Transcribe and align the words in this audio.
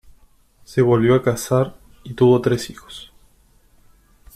Se 0.63 0.81
volvió 0.81 1.13
a 1.13 1.21
casar 1.21 1.77
y 2.03 2.15
tuvo 2.15 2.41
tres 2.41 2.71
hijos. 2.71 3.13